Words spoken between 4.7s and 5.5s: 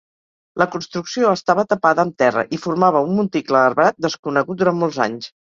molts anys.